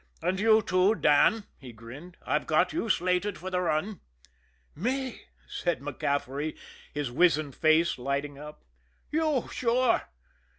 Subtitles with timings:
[0.19, 2.17] "And you, too, Dan," he grinned.
[2.25, 3.99] "I got you slated for the run."
[4.73, 6.57] "Me!" said MacCaffery,
[6.91, 8.63] his wizened face lighting up.
[9.11, 10.01] "You sure!"